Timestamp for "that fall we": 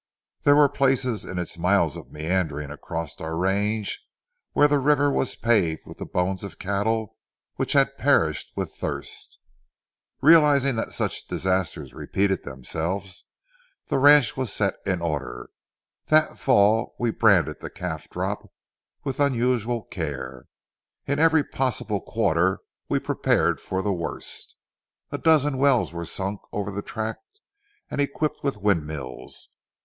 16.07-17.11